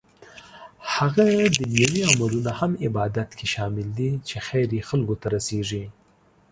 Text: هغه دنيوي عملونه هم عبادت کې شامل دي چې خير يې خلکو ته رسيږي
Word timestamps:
هغه 0.95 1.25
دنيوي 1.59 2.01
عملونه 2.11 2.51
هم 2.59 2.71
عبادت 2.83 3.29
کې 3.37 3.45
شامل 3.53 3.87
دي 3.97 4.11
چې 4.27 4.35
خير 4.47 4.67
يې 4.77 4.81
خلکو 4.89 5.15
ته 5.21 5.27
رسيږي 5.35 5.83